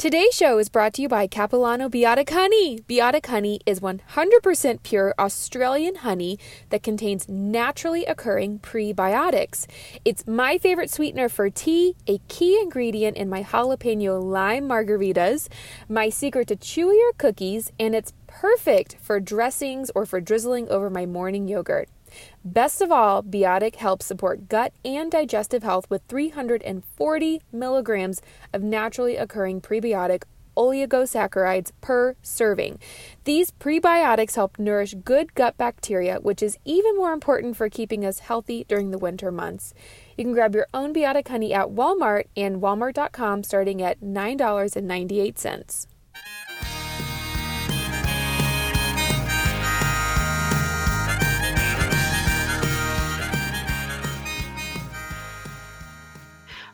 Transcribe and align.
Today's 0.00 0.32
show 0.34 0.56
is 0.56 0.70
brought 0.70 0.94
to 0.94 1.02
you 1.02 1.10
by 1.10 1.26
Capilano 1.26 1.90
Biotic 1.90 2.30
Honey. 2.30 2.78
Biotic 2.88 3.26
Honey 3.26 3.60
is 3.66 3.80
100% 3.80 4.82
pure 4.82 5.12
Australian 5.18 5.96
honey 5.96 6.38
that 6.70 6.82
contains 6.82 7.28
naturally 7.28 8.06
occurring 8.06 8.60
prebiotics. 8.60 9.66
It's 10.06 10.26
my 10.26 10.56
favorite 10.56 10.88
sweetener 10.88 11.28
for 11.28 11.50
tea, 11.50 11.96
a 12.06 12.16
key 12.28 12.58
ingredient 12.62 13.18
in 13.18 13.28
my 13.28 13.42
jalapeno 13.42 14.22
lime 14.22 14.66
margaritas, 14.66 15.48
my 15.86 16.08
secret 16.08 16.48
to 16.48 16.56
chewier 16.56 17.10
cookies, 17.18 17.70
and 17.78 17.94
it's 17.94 18.14
perfect 18.26 18.96
for 19.02 19.20
dressings 19.20 19.90
or 19.94 20.06
for 20.06 20.18
drizzling 20.18 20.66
over 20.70 20.88
my 20.88 21.04
morning 21.04 21.46
yogurt. 21.46 21.90
Best 22.44 22.80
of 22.80 22.90
all, 22.90 23.22
Biotic 23.22 23.76
helps 23.76 24.06
support 24.06 24.48
gut 24.48 24.72
and 24.84 25.10
digestive 25.10 25.62
health 25.62 25.88
with 25.88 26.02
340 26.08 27.42
milligrams 27.52 28.22
of 28.52 28.62
naturally 28.62 29.16
occurring 29.16 29.60
prebiotic 29.60 30.22
oligosaccharides 30.56 31.72
per 31.80 32.16
serving. 32.22 32.78
These 33.24 33.50
prebiotics 33.52 34.34
help 34.34 34.58
nourish 34.58 34.94
good 35.04 35.34
gut 35.34 35.56
bacteria, 35.56 36.18
which 36.20 36.42
is 36.42 36.58
even 36.64 36.96
more 36.96 37.12
important 37.12 37.56
for 37.56 37.68
keeping 37.68 38.04
us 38.04 38.20
healthy 38.20 38.64
during 38.68 38.90
the 38.90 38.98
winter 38.98 39.32
months. 39.32 39.72
You 40.16 40.24
can 40.24 40.32
grab 40.32 40.54
your 40.54 40.66
own 40.74 40.92
Biotic 40.92 41.28
honey 41.28 41.54
at 41.54 41.68
Walmart 41.68 42.24
and 42.36 42.60
walmart.com 42.60 43.42
starting 43.44 43.80
at 43.82 44.00
$9.98. 44.00 45.86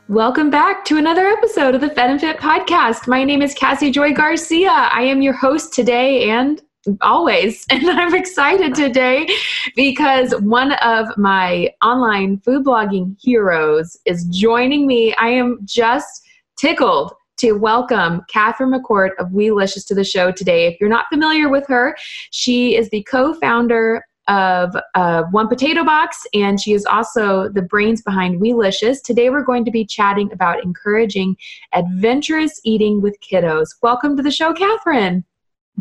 Welcome 0.09 0.49
back 0.49 0.85
to 0.85 0.97
another 0.97 1.27
episode 1.27 1.75
of 1.75 1.81
the 1.81 1.89
Fed 1.89 2.09
and 2.09 2.21
Fit 2.21 2.37
podcast. 2.37 3.09
My 3.09 3.25
name 3.25 3.41
is 3.41 3.53
Cassie 3.53 3.91
Joy 3.91 4.13
Garcia. 4.13 4.69
I 4.71 5.01
am 5.01 5.21
your 5.21 5.33
host 5.33 5.73
today 5.73 6.29
and 6.29 6.61
always. 7.01 7.65
And 7.71 7.89
I'm 7.89 8.15
excited 8.15 8.73
today 8.73 9.27
because 9.75 10.33
one 10.39 10.71
of 10.75 11.09
my 11.17 11.71
online 11.83 12.39
food 12.39 12.63
blogging 12.63 13.17
heroes 13.19 13.97
is 14.05 14.23
joining 14.27 14.87
me. 14.87 15.13
I 15.15 15.27
am 15.27 15.59
just 15.65 16.23
tickled 16.55 17.13
to 17.39 17.51
welcome 17.51 18.21
Catherine 18.29 18.71
McCord 18.71 19.09
of 19.19 19.31
Weelicious 19.31 19.85
to 19.87 19.93
the 19.93 20.05
show 20.05 20.31
today. 20.31 20.67
If 20.67 20.79
you're 20.79 20.89
not 20.89 21.07
familiar 21.11 21.49
with 21.49 21.67
her, 21.67 21.97
she 22.31 22.77
is 22.77 22.89
the 22.91 23.03
co 23.03 23.33
founder 23.33 24.05
of 24.27 24.75
uh, 24.95 25.23
One 25.31 25.47
Potato 25.47 25.83
Box, 25.83 26.25
and 26.33 26.59
she 26.59 26.73
is 26.73 26.85
also 26.85 27.49
the 27.49 27.61
brains 27.61 28.01
behind 28.01 28.41
Weelicious. 28.41 29.01
Today, 29.01 29.29
we're 29.29 29.43
going 29.43 29.65
to 29.65 29.71
be 29.71 29.85
chatting 29.85 30.31
about 30.31 30.63
encouraging 30.63 31.37
adventurous 31.73 32.59
eating 32.63 33.01
with 33.01 33.17
kiddos. 33.21 33.67
Welcome 33.81 34.17
to 34.17 34.23
the 34.23 34.31
show, 34.31 34.53
Catherine. 34.53 35.23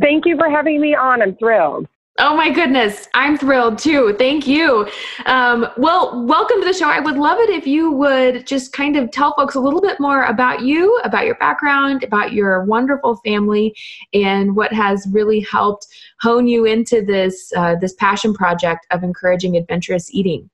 Thank 0.01 0.27
you 0.27 0.37
for 0.37 0.51
having 0.51 0.81
me 0.81 0.95
on. 0.95 1.23
I'm 1.23 1.35
thrilled. 1.37 1.89
Oh 2.19 2.35
my 2.35 2.49
goodness, 2.49 3.09
I'm 3.13 3.37
thrilled 3.37 3.79
too. 3.79 4.15
Thank 4.19 4.47
you. 4.47 4.89
Um, 5.27 5.67
well, 5.77 6.25
welcome 6.25 6.61
to 6.61 6.67
the 6.67 6.73
show. 6.73 6.89
I 6.89 6.99
would 6.99 7.19
love 7.19 7.39
it 7.39 7.51
if 7.51 7.67
you 7.67 7.93
would 7.93 8.47
just 8.47 8.73
kind 8.73 8.97
of 8.97 9.11
tell 9.11 9.35
folks 9.35 9.55
a 9.55 9.61
little 9.61 9.83
bit 9.83 10.01
more 10.01 10.25
about 10.25 10.63
you, 10.63 10.99
about 11.05 11.27
your 11.27 11.35
background, 11.35 12.05
about 12.05 12.33
your 12.33 12.65
wonderful 12.65 13.17
family, 13.17 13.77
and 14.15 14.57
what 14.57 14.73
has 14.73 15.07
really 15.13 15.41
helped 15.41 15.89
hone 16.23 16.47
you 16.47 16.65
into 16.65 17.03
this 17.03 17.53
uh, 17.55 17.75
this 17.75 17.93
passion 17.93 18.33
project 18.33 18.87
of 18.91 19.03
encouraging 19.03 19.55
adventurous 19.55 20.11
eating. 20.15 20.49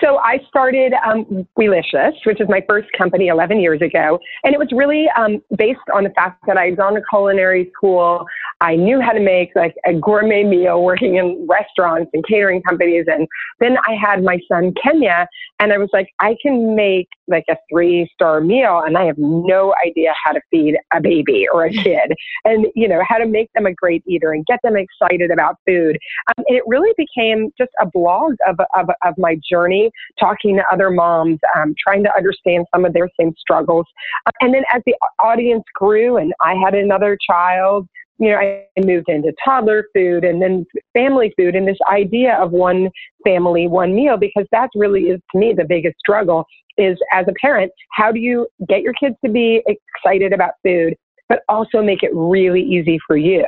So 0.00 0.18
I 0.18 0.40
started 0.48 0.94
um, 1.06 1.46
which 1.54 2.40
is 2.40 2.48
my 2.48 2.62
first 2.66 2.88
company 2.96 3.28
11 3.28 3.60
years 3.60 3.82
ago, 3.82 4.18
and 4.42 4.54
it 4.54 4.58
was 4.58 4.68
really 4.72 5.06
um, 5.16 5.42
based 5.56 5.80
on 5.94 6.04
the 6.04 6.10
fact 6.10 6.42
that 6.46 6.56
I 6.56 6.66
had 6.66 6.76
gone 6.76 6.94
to 6.94 7.02
culinary 7.10 7.70
school. 7.76 8.26
I 8.60 8.76
knew 8.76 9.00
how 9.00 9.12
to 9.12 9.20
make 9.20 9.50
like 9.54 9.74
a 9.86 9.94
gourmet 9.94 10.44
meal 10.44 10.82
working 10.82 11.16
in 11.16 11.46
restaurants 11.48 12.10
and 12.14 12.24
catering 12.26 12.62
companies, 12.62 13.06
and 13.06 13.26
then 13.60 13.76
I 13.88 13.94
had 13.94 14.22
my 14.22 14.38
son 14.50 14.74
Kenya, 14.82 15.26
and 15.60 15.72
I 15.72 15.78
was 15.78 15.90
like, 15.92 16.08
I 16.20 16.36
can 16.42 16.74
make 16.74 17.08
like 17.28 17.44
a 17.48 17.56
three 17.70 18.08
star 18.14 18.40
meal, 18.40 18.82
and 18.84 18.96
I 18.96 19.04
have 19.04 19.18
no 19.18 19.74
idea 19.86 20.12
how 20.24 20.32
to 20.32 20.40
feed 20.50 20.76
a 20.92 21.00
baby 21.00 21.46
or 21.52 21.64
a 21.64 21.70
kid, 21.84 22.12
and 22.44 22.66
you 22.74 22.88
know 22.88 23.02
how 23.06 23.18
to 23.18 23.26
make 23.26 23.50
them 23.54 23.66
a 23.66 23.72
great 23.72 24.02
eater 24.06 24.32
and 24.32 24.44
get 24.46 24.60
them 24.62 24.76
excited 24.76 25.30
about 25.30 25.56
food. 25.66 25.98
Um, 26.28 26.44
and 26.48 26.56
it 26.56 26.62
really 26.66 26.92
became 26.96 27.50
just 27.58 27.70
a 27.80 27.86
blog 27.86 28.34
of 28.46 28.56
of, 28.74 28.88
of 29.04 29.14
my 29.18 29.36
journey 29.48 29.90
talking 30.18 30.56
to 30.56 30.64
other 30.72 30.90
moms, 30.90 31.38
um, 31.56 31.74
trying 31.82 32.02
to 32.04 32.16
understand 32.16 32.66
some 32.74 32.84
of 32.84 32.92
their 32.92 33.08
same 33.18 33.34
struggles. 33.38 33.86
Uh, 34.26 34.30
and 34.40 34.54
then 34.54 34.64
as 34.72 34.82
the 34.86 34.94
audience 35.22 35.64
grew 35.74 36.16
and 36.16 36.32
I 36.40 36.54
had 36.54 36.74
another 36.74 37.18
child, 37.28 37.88
you 38.18 38.30
know, 38.30 38.36
I 38.36 38.66
moved 38.80 39.08
into 39.08 39.32
toddler 39.44 39.86
food 39.94 40.24
and 40.24 40.40
then 40.40 40.64
family 40.92 41.32
food 41.36 41.56
and 41.56 41.66
this 41.66 41.78
idea 41.90 42.34
of 42.34 42.52
one 42.52 42.90
family, 43.24 43.66
one 43.66 43.94
meal, 43.94 44.16
because 44.16 44.46
that 44.52 44.70
really 44.74 45.08
is 45.08 45.20
to 45.32 45.38
me 45.38 45.52
the 45.52 45.64
biggest 45.64 45.96
struggle 45.98 46.46
is 46.76 46.98
as 47.12 47.26
a 47.28 47.32
parent, 47.40 47.72
how 47.92 48.12
do 48.12 48.20
you 48.20 48.46
get 48.68 48.82
your 48.82 48.92
kids 48.94 49.16
to 49.24 49.30
be 49.30 49.62
excited 49.66 50.32
about 50.32 50.52
food, 50.62 50.94
but 51.28 51.42
also 51.48 51.82
make 51.82 52.02
it 52.02 52.10
really 52.14 52.62
easy 52.62 52.98
for 53.06 53.16
you? 53.16 53.46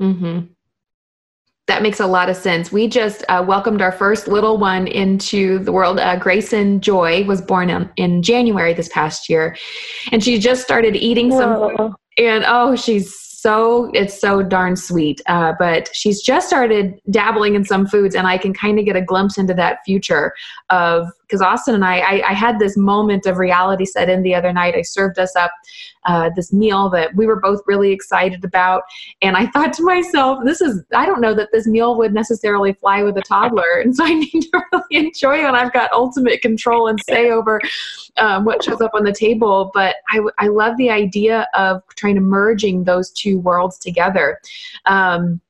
Mm-hmm. 0.00 0.40
That 1.66 1.82
makes 1.82 2.00
a 2.00 2.06
lot 2.06 2.28
of 2.28 2.36
sense. 2.36 2.72
We 2.72 2.88
just 2.88 3.24
uh, 3.28 3.44
welcomed 3.46 3.80
our 3.80 3.92
first 3.92 4.26
little 4.26 4.58
one 4.58 4.88
into 4.88 5.60
the 5.60 5.70
world. 5.70 6.00
Uh, 6.00 6.16
Grayson 6.16 6.80
Joy 6.80 7.24
was 7.24 7.40
born 7.40 7.70
in, 7.70 7.88
in, 7.96 8.22
January 8.22 8.74
this 8.74 8.88
past 8.88 9.28
year, 9.28 9.56
and 10.10 10.24
she 10.24 10.38
just 10.40 10.62
started 10.62 10.96
eating 10.96 11.30
some. 11.30 11.94
And 12.18 12.44
oh, 12.44 12.74
she's 12.74 13.29
so 13.40 13.90
it's 13.94 14.20
so 14.20 14.42
darn 14.42 14.76
sweet. 14.76 15.22
Uh, 15.26 15.54
but 15.58 15.88
she's 15.94 16.20
just 16.20 16.46
started 16.46 17.00
dabbling 17.08 17.54
in 17.54 17.64
some 17.64 17.86
foods, 17.86 18.14
and 18.14 18.26
I 18.26 18.36
can 18.36 18.52
kind 18.52 18.78
of 18.78 18.84
get 18.84 18.96
a 18.96 19.00
glimpse 19.00 19.38
into 19.38 19.54
that 19.54 19.78
future 19.86 20.34
of 20.68 21.08
because 21.30 21.40
Austin 21.40 21.74
and 21.76 21.84
I, 21.84 21.98
I, 21.98 22.30
I, 22.30 22.32
had 22.34 22.58
this 22.58 22.76
moment 22.76 23.24
of 23.26 23.38
reality 23.38 23.84
set 23.84 24.08
in 24.08 24.22
the 24.22 24.34
other 24.34 24.52
night. 24.52 24.74
I 24.74 24.82
served 24.82 25.18
us 25.18 25.36
up 25.36 25.52
uh, 26.06 26.30
this 26.34 26.52
meal 26.52 26.90
that 26.90 27.14
we 27.14 27.26
were 27.26 27.38
both 27.38 27.60
really 27.66 27.92
excited 27.92 28.44
about, 28.44 28.82
and 29.22 29.36
I 29.36 29.46
thought 29.52 29.72
to 29.74 29.84
myself, 29.84 30.40
this 30.44 30.60
is 30.60 30.82
I 30.94 31.06
don't 31.06 31.20
know 31.20 31.34
that 31.34 31.50
this 31.52 31.66
meal 31.66 31.96
would 31.96 32.12
necessarily 32.12 32.72
fly 32.72 33.02
with 33.02 33.16
a 33.16 33.22
toddler, 33.22 33.80
and 33.82 33.94
so 33.94 34.04
I 34.04 34.14
need 34.14 34.42
to 34.52 34.62
really 34.72 35.06
enjoy 35.06 35.38
it. 35.38 35.54
I've 35.54 35.72
got 35.72 35.92
ultimate 35.92 36.42
control 36.42 36.88
and 36.88 36.98
say 37.08 37.30
over 37.30 37.60
um, 38.16 38.44
what 38.44 38.62
shows 38.64 38.80
up 38.80 38.92
on 38.94 39.04
the 39.04 39.12
table. 39.12 39.70
But 39.72 39.96
I, 40.08 40.20
I 40.38 40.48
love 40.48 40.76
the 40.76 40.90
idea 40.90 41.46
of 41.54 41.82
trying 41.96 42.16
to 42.16 42.20
merging 42.20 42.84
those 42.84 43.10
two 43.10 43.38
worlds 43.38 43.78
together. 43.78 44.40
Um, 44.86 45.40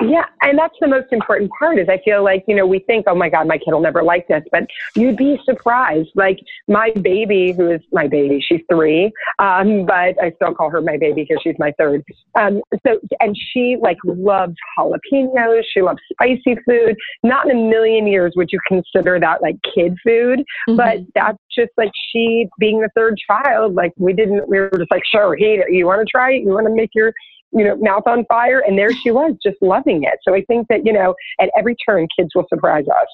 yeah, 0.00 0.24
and 0.40 0.58
that's 0.58 0.74
the 0.80 0.88
most 0.88 1.12
important 1.12 1.50
part 1.58 1.78
is 1.78 1.88
I 1.88 1.98
feel 2.04 2.22
like, 2.24 2.44
you 2.48 2.54
know, 2.54 2.66
we 2.66 2.80
think, 2.80 3.06
oh 3.08 3.14
my 3.14 3.28
God, 3.28 3.46
my 3.46 3.58
kid 3.58 3.72
will 3.72 3.80
never 3.80 4.02
like 4.02 4.28
this, 4.28 4.42
but 4.50 4.64
you'd 4.94 5.16
be 5.16 5.38
surprised. 5.44 6.10
Like 6.14 6.38
my 6.68 6.90
baby, 6.90 7.52
who 7.52 7.70
is 7.70 7.80
my 7.92 8.08
baby, 8.08 8.44
she's 8.46 8.60
three, 8.70 9.12
um, 9.38 9.86
but 9.86 10.20
I 10.22 10.32
still 10.36 10.54
call 10.54 10.70
her 10.70 10.80
my 10.80 10.96
baby 10.96 11.22
because 11.22 11.42
she's 11.42 11.58
my 11.58 11.72
third. 11.78 12.02
Um, 12.34 12.62
so, 12.86 12.98
and 13.20 13.36
she 13.52 13.76
like 13.80 13.98
loves 14.04 14.54
jalapenos. 14.78 15.62
She 15.72 15.82
loves 15.82 16.00
spicy 16.12 16.56
food. 16.66 16.96
Not 17.22 17.48
in 17.48 17.56
a 17.56 17.60
million 17.70 18.06
years 18.06 18.32
would 18.36 18.48
you 18.52 18.60
consider 18.66 19.18
that 19.20 19.42
like 19.42 19.56
kid 19.74 19.96
food, 20.04 20.40
mm-hmm. 20.68 20.76
but 20.76 20.98
that's 21.14 21.38
just 21.54 21.70
like 21.76 21.90
she 22.10 22.48
being 22.58 22.80
the 22.80 22.88
third 22.94 23.16
child, 23.26 23.74
like 23.74 23.92
we 23.96 24.12
didn't, 24.12 24.48
we 24.48 24.58
were 24.58 24.70
just 24.76 24.90
like, 24.90 25.02
sure, 25.10 25.36
hey, 25.36 25.62
you 25.70 25.86
want 25.86 26.00
to 26.00 26.10
try 26.10 26.32
it? 26.32 26.42
You 26.42 26.50
want 26.50 26.66
to 26.66 26.74
make 26.74 26.90
your 26.94 27.12
you 27.52 27.64
know, 27.64 27.76
mouth 27.76 28.04
on 28.06 28.24
fire. 28.26 28.60
And 28.60 28.78
there 28.78 28.92
she 28.92 29.10
was, 29.10 29.34
just 29.42 29.56
loving 29.60 30.04
it. 30.04 30.18
So 30.22 30.34
I 30.34 30.42
think 30.44 30.68
that, 30.68 30.84
you 30.84 30.92
know, 30.92 31.14
at 31.40 31.50
every 31.56 31.76
turn, 31.76 32.08
kids 32.16 32.30
will 32.34 32.46
surprise 32.48 32.86
us. 32.88 33.08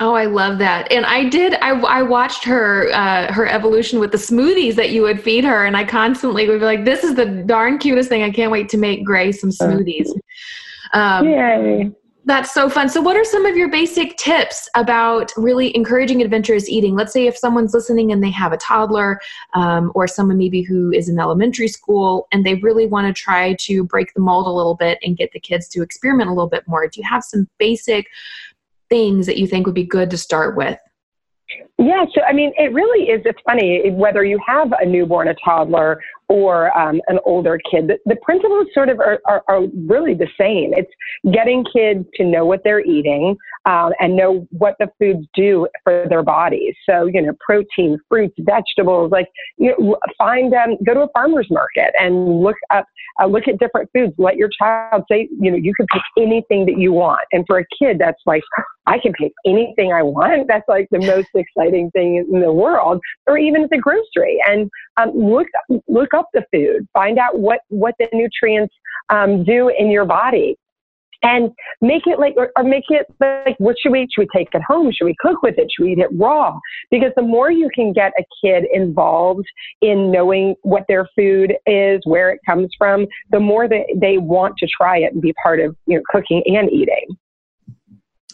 Oh, 0.00 0.14
I 0.14 0.26
love 0.26 0.58
that. 0.58 0.92
And 0.92 1.04
I 1.04 1.28
did, 1.28 1.54
I, 1.54 1.70
I 1.70 2.02
watched 2.02 2.44
her, 2.44 2.88
uh, 2.92 3.32
her 3.32 3.46
evolution 3.48 3.98
with 3.98 4.12
the 4.12 4.18
smoothies 4.18 4.76
that 4.76 4.90
you 4.90 5.02
would 5.02 5.20
feed 5.20 5.42
her. 5.44 5.66
And 5.66 5.76
I 5.76 5.84
constantly 5.84 6.48
would 6.48 6.60
be 6.60 6.64
like, 6.64 6.84
this 6.84 7.02
is 7.02 7.16
the 7.16 7.26
darn 7.26 7.78
cutest 7.78 8.08
thing. 8.08 8.22
I 8.22 8.30
can't 8.30 8.52
wait 8.52 8.68
to 8.68 8.78
make 8.78 9.04
Gray 9.04 9.32
some 9.32 9.50
smoothies. 9.50 10.08
Um, 10.94 11.26
Yay. 11.26 11.90
That's 12.28 12.52
so 12.52 12.68
fun. 12.68 12.90
So, 12.90 13.00
what 13.00 13.16
are 13.16 13.24
some 13.24 13.46
of 13.46 13.56
your 13.56 13.70
basic 13.70 14.18
tips 14.18 14.68
about 14.74 15.32
really 15.38 15.74
encouraging 15.74 16.20
adventurous 16.20 16.68
eating? 16.68 16.94
Let's 16.94 17.10
say 17.10 17.26
if 17.26 17.38
someone's 17.38 17.72
listening 17.72 18.12
and 18.12 18.22
they 18.22 18.30
have 18.32 18.52
a 18.52 18.58
toddler 18.58 19.18
um, 19.54 19.90
or 19.94 20.06
someone 20.06 20.36
maybe 20.36 20.60
who 20.60 20.92
is 20.92 21.08
in 21.08 21.18
elementary 21.18 21.68
school 21.68 22.28
and 22.30 22.44
they 22.44 22.56
really 22.56 22.86
want 22.86 23.06
to 23.06 23.18
try 23.18 23.54
to 23.60 23.82
break 23.82 24.12
the 24.12 24.20
mold 24.20 24.46
a 24.46 24.50
little 24.50 24.74
bit 24.74 24.98
and 25.02 25.16
get 25.16 25.32
the 25.32 25.40
kids 25.40 25.68
to 25.68 25.80
experiment 25.80 26.28
a 26.28 26.34
little 26.34 26.50
bit 26.50 26.68
more. 26.68 26.86
Do 26.86 27.00
you 27.00 27.08
have 27.08 27.24
some 27.24 27.48
basic 27.58 28.08
things 28.90 29.24
that 29.24 29.38
you 29.38 29.46
think 29.46 29.64
would 29.64 29.74
be 29.74 29.84
good 29.84 30.10
to 30.10 30.18
start 30.18 30.54
with? 30.54 30.78
Yeah, 31.78 32.04
so 32.14 32.22
I 32.22 32.32
mean, 32.32 32.52
it 32.56 32.72
really 32.72 33.08
is. 33.08 33.22
It's 33.24 33.38
funny 33.46 33.90
whether 33.90 34.24
you 34.24 34.38
have 34.46 34.72
a 34.72 34.84
newborn, 34.84 35.28
a 35.28 35.34
toddler, 35.42 36.00
or 36.28 36.76
um, 36.78 37.00
an 37.08 37.18
older 37.24 37.58
kid. 37.70 37.88
The, 37.88 37.98
the 38.04 38.16
principles 38.16 38.66
sort 38.74 38.90
of 38.90 39.00
are, 39.00 39.18
are, 39.26 39.42
are, 39.48 39.62
really 39.86 40.12
the 40.12 40.28
same. 40.38 40.74
It's 40.74 40.90
getting 41.32 41.64
kids 41.72 42.04
to 42.16 42.24
know 42.24 42.44
what 42.44 42.60
they're 42.64 42.84
eating 42.84 43.34
um, 43.64 43.92
and 43.98 44.14
know 44.14 44.46
what 44.50 44.74
the 44.78 44.88
foods 44.98 45.26
do 45.34 45.66
for 45.84 46.04
their 46.08 46.22
bodies. 46.22 46.74
So, 46.88 47.06
you 47.06 47.22
know, 47.22 47.32
protein, 47.40 47.98
fruits, 48.08 48.34
vegetables, 48.40 49.10
like 49.10 49.28
you 49.56 49.74
know, 49.78 49.96
find 50.18 50.52
them, 50.52 50.76
go 50.84 50.92
to 50.94 51.00
a 51.02 51.08
farmer's 51.14 51.48
market 51.50 51.94
and 51.98 52.40
look 52.42 52.56
up, 52.70 52.84
uh, 53.22 53.26
look 53.26 53.48
at 53.48 53.58
different 53.58 53.88
foods. 53.94 54.12
Let 54.18 54.36
your 54.36 54.50
child 54.50 55.04
say, 55.10 55.28
you 55.40 55.50
know, 55.50 55.56
you 55.56 55.72
can 55.74 55.86
pick 55.92 56.02
anything 56.18 56.66
that 56.66 56.78
you 56.78 56.92
want. 56.92 57.22
And 57.32 57.44
for 57.46 57.58
a 57.58 57.64
kid, 57.78 57.98
that's 57.98 58.20
like, 58.26 58.42
I 58.88 58.98
can 58.98 59.12
pick 59.12 59.32
anything 59.44 59.92
I 59.92 60.02
want. 60.02 60.48
That's 60.48 60.66
like 60.66 60.88
the 60.90 60.98
most 60.98 61.28
exciting 61.34 61.90
thing 61.90 62.24
in 62.32 62.40
the 62.40 62.52
world, 62.52 63.00
or 63.26 63.36
even 63.36 63.62
at 63.62 63.70
the 63.70 63.76
grocery. 63.78 64.38
And 64.48 64.70
um, 64.96 65.10
look 65.14 65.46
look 65.88 66.14
up 66.14 66.28
the 66.32 66.42
food, 66.50 66.88
find 66.94 67.18
out 67.18 67.38
what 67.38 67.60
what 67.68 67.94
the 67.98 68.08
nutrients 68.12 68.74
um, 69.10 69.44
do 69.44 69.70
in 69.78 69.90
your 69.90 70.06
body, 70.06 70.56
and 71.22 71.50
make 71.82 72.06
it 72.06 72.18
like 72.18 72.34
or, 72.38 72.50
make 72.64 72.84
it 72.88 73.06
like 73.20 73.56
what 73.58 73.76
should 73.78 73.92
we 73.92 74.02
eat? 74.02 74.08
Should 74.14 74.22
we 74.22 74.38
take 74.38 74.48
it 74.54 74.62
home? 74.66 74.90
Should 74.90 75.04
we 75.04 75.16
cook 75.20 75.42
with 75.42 75.58
it? 75.58 75.68
Should 75.70 75.84
we 75.84 75.92
eat 75.92 75.98
it 75.98 76.08
raw? 76.14 76.58
Because 76.90 77.12
the 77.14 77.22
more 77.22 77.50
you 77.50 77.68
can 77.74 77.92
get 77.92 78.12
a 78.18 78.24
kid 78.42 78.64
involved 78.72 79.46
in 79.82 80.10
knowing 80.10 80.54
what 80.62 80.84
their 80.88 81.06
food 81.14 81.54
is, 81.66 82.00
where 82.04 82.30
it 82.30 82.40
comes 82.48 82.70
from, 82.78 83.06
the 83.32 83.40
more 83.40 83.68
that 83.68 83.84
they 83.96 84.16
want 84.16 84.54
to 84.58 84.66
try 84.74 84.96
it 84.96 85.12
and 85.12 85.20
be 85.20 85.34
part 85.42 85.60
of 85.60 85.76
you 85.84 85.98
know 85.98 86.02
cooking 86.10 86.42
and 86.46 86.70
eating. 86.72 87.18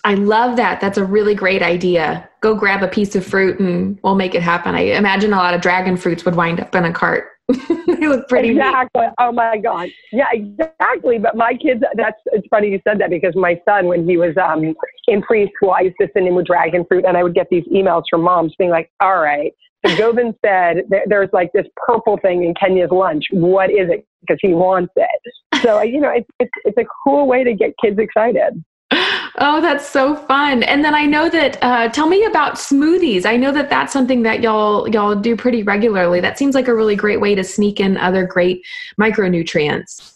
I 0.04 0.14
love 0.14 0.56
that. 0.56 0.80
That's 0.80 0.98
a 0.98 1.04
really 1.04 1.34
great 1.34 1.62
idea. 1.62 2.28
Go 2.40 2.54
grab 2.54 2.82
a 2.82 2.88
piece 2.88 3.16
of 3.16 3.24
fruit 3.24 3.58
and 3.58 3.98
we'll 4.02 4.14
make 4.14 4.34
it 4.34 4.42
happen. 4.42 4.74
I 4.74 4.80
imagine 4.80 5.32
a 5.32 5.36
lot 5.36 5.54
of 5.54 5.62
dragon 5.62 5.96
fruits 5.96 6.24
would 6.26 6.36
wind 6.36 6.60
up 6.60 6.74
in 6.74 6.84
a 6.84 6.92
cart. 6.92 7.28
they 7.48 8.06
look 8.06 8.28
pretty 8.28 8.50
exactly. 8.50 9.02
Neat. 9.02 9.12
Oh 9.18 9.32
my 9.32 9.58
god. 9.58 9.88
Yeah, 10.12 10.28
exactly. 10.32 11.18
But 11.18 11.36
my 11.36 11.54
kids. 11.54 11.82
That's 11.94 12.18
it's 12.26 12.46
funny 12.48 12.68
you 12.68 12.80
said 12.86 12.98
that 13.00 13.10
because 13.10 13.34
my 13.36 13.60
son, 13.66 13.86
when 13.86 14.08
he 14.08 14.16
was 14.16 14.34
um, 14.36 14.74
in 15.08 15.22
preschool, 15.22 15.74
I 15.74 15.82
used 15.82 15.96
to 16.00 16.08
send 16.14 16.26
him 16.26 16.36
with 16.36 16.46
dragon 16.46 16.86
fruit, 16.88 17.04
and 17.06 17.18
I 17.18 17.22
would 17.22 17.34
get 17.34 17.48
these 17.50 17.64
emails 17.64 18.04
from 18.08 18.22
moms 18.22 18.54
being 18.58 18.70
like, 18.70 18.90
"All 19.00 19.20
right, 19.20 19.52
so 19.86 19.96
Govind 19.96 20.34
said 20.44 20.84
there's 21.06 21.28
like 21.32 21.52
this 21.52 21.66
purple 21.76 22.18
thing 22.22 22.44
in 22.44 22.54
Kenya's 22.54 22.90
lunch. 22.90 23.24
What 23.30 23.70
is 23.70 23.90
it? 23.90 24.06
Because 24.22 24.38
he 24.40 24.54
wants 24.54 24.92
it. 24.96 25.62
So 25.62 25.82
you 25.82 26.00
know, 26.00 26.10
it's, 26.10 26.28
it's 26.40 26.52
it's 26.64 26.78
a 26.78 26.86
cool 27.04 27.26
way 27.26 27.44
to 27.44 27.54
get 27.54 27.72
kids 27.82 27.98
excited. 27.98 28.64
Oh, 29.38 29.60
that's 29.60 29.88
so 29.88 30.14
fun! 30.14 30.62
And 30.62 30.84
then 30.84 30.94
I 30.94 31.06
know 31.06 31.28
that. 31.28 31.58
Uh, 31.60 31.88
tell 31.88 32.08
me 32.08 32.24
about 32.24 32.54
smoothies. 32.54 33.26
I 33.26 33.36
know 33.36 33.50
that 33.52 33.68
that's 33.68 33.92
something 33.92 34.22
that 34.22 34.42
y'all 34.42 34.88
y'all 34.88 35.16
do 35.16 35.36
pretty 35.36 35.64
regularly. 35.64 36.20
That 36.20 36.38
seems 36.38 36.54
like 36.54 36.68
a 36.68 36.74
really 36.74 36.94
great 36.94 37.20
way 37.20 37.34
to 37.34 37.42
sneak 37.42 37.80
in 37.80 37.96
other 37.96 38.24
great 38.26 38.64
micronutrients. 39.00 40.14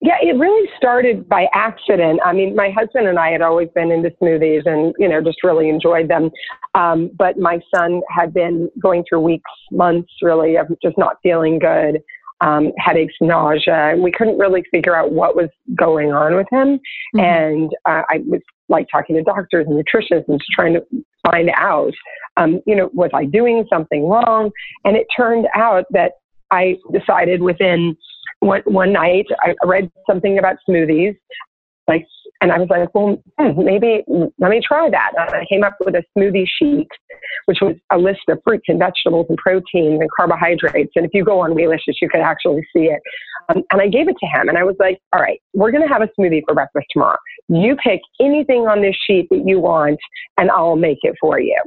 Yeah, 0.00 0.18
it 0.20 0.36
really 0.38 0.68
started 0.76 1.26
by 1.28 1.48
accident. 1.54 2.20
I 2.24 2.32
mean, 2.32 2.54
my 2.54 2.70
husband 2.70 3.08
and 3.08 3.18
I 3.18 3.30
had 3.30 3.40
always 3.40 3.70
been 3.74 3.90
into 3.90 4.10
smoothies 4.22 4.66
and, 4.66 4.94
you 4.98 5.08
know, 5.08 5.22
just 5.22 5.42
really 5.42 5.70
enjoyed 5.70 6.06
them. 6.06 6.30
Um, 6.74 7.10
but 7.18 7.38
my 7.38 7.58
son 7.74 8.02
had 8.10 8.34
been 8.34 8.70
going 8.78 9.04
through 9.08 9.20
weeks, 9.20 9.50
months 9.72 10.12
really 10.20 10.56
of 10.56 10.68
just 10.82 10.98
not 10.98 11.16
feeling 11.22 11.58
good 11.58 12.02
um, 12.40 12.72
headaches, 12.78 13.14
nausea, 13.20 13.90
and 13.92 14.02
we 14.02 14.12
couldn't 14.12 14.38
really 14.38 14.64
figure 14.70 14.94
out 14.94 15.12
what 15.12 15.36
was 15.36 15.48
going 15.74 16.12
on 16.12 16.36
with 16.36 16.46
him. 16.50 16.78
Mm-hmm. 17.14 17.20
And 17.20 17.70
uh, 17.86 18.02
I 18.08 18.18
was 18.26 18.40
like 18.68 18.86
talking 18.90 19.16
to 19.16 19.22
doctors 19.22 19.66
and 19.68 19.82
nutritionists 19.82 20.28
and 20.28 20.38
just 20.38 20.50
trying 20.52 20.74
to 20.74 20.84
find 21.30 21.50
out, 21.54 21.92
um, 22.36 22.60
you 22.66 22.74
know, 22.74 22.90
was 22.92 23.10
I 23.14 23.24
doing 23.24 23.64
something 23.70 24.08
wrong? 24.08 24.50
And 24.84 24.96
it 24.96 25.06
turned 25.16 25.46
out 25.54 25.84
that 25.90 26.12
I 26.50 26.76
decided 26.92 27.42
within 27.42 27.96
one, 28.40 28.62
one 28.66 28.92
night, 28.92 29.26
I 29.42 29.54
read 29.64 29.90
something 30.06 30.38
about 30.38 30.56
smoothies 30.68 31.16
like 31.88 32.06
and 32.40 32.52
I 32.52 32.58
was 32.58 32.68
like, 32.68 32.94
well, 32.94 33.22
hmm, 33.38 33.64
maybe 33.64 34.04
let 34.38 34.50
me 34.50 34.60
try 34.66 34.90
that. 34.90 35.12
And 35.16 35.30
I 35.30 35.46
came 35.48 35.64
up 35.64 35.76
with 35.80 35.94
a 35.94 36.04
smoothie 36.16 36.46
sheet, 36.46 36.88
which 37.46 37.58
was 37.60 37.76
a 37.90 37.98
list 37.98 38.20
of 38.28 38.38
fruits 38.44 38.66
and 38.68 38.78
vegetables 38.78 39.26
and 39.28 39.38
proteins 39.38 40.00
and 40.00 40.08
carbohydrates. 40.16 40.92
And 40.94 41.06
if 41.06 41.12
you 41.14 41.24
go 41.24 41.40
on 41.40 41.52
Weelicious, 41.52 41.94
you 42.00 42.08
could 42.08 42.20
actually 42.20 42.66
see 42.72 42.84
it. 42.84 43.00
Um, 43.48 43.62
and 43.72 43.80
I 43.80 43.88
gave 43.88 44.08
it 44.08 44.16
to 44.20 44.26
him, 44.26 44.48
and 44.48 44.58
I 44.58 44.64
was 44.64 44.76
like, 44.78 45.00
all 45.12 45.20
right, 45.20 45.40
we're 45.54 45.70
going 45.70 45.86
to 45.86 45.92
have 45.92 46.02
a 46.02 46.08
smoothie 46.18 46.42
for 46.46 46.54
breakfast 46.54 46.86
tomorrow. 46.90 47.18
You 47.48 47.76
pick 47.76 48.00
anything 48.20 48.66
on 48.66 48.82
this 48.82 48.96
sheet 49.06 49.28
that 49.30 49.42
you 49.46 49.60
want, 49.60 49.98
and 50.36 50.50
I'll 50.50 50.76
make 50.76 50.98
it 51.02 51.14
for 51.20 51.40
you. 51.40 51.60